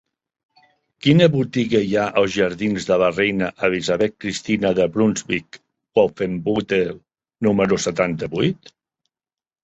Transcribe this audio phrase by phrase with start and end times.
[1.07, 6.89] Quina botiga hi ha als jardins de la Reina Elisabeth Cristina de Brunsvic-Wolfenbüttel
[7.49, 8.73] número setanta-vuit?